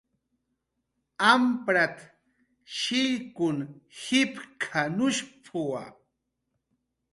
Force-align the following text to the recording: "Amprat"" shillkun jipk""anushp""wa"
"Amprat"" 1.31 1.97
shillkun 2.77 3.57
jipk""anushp""wa" 4.01 5.81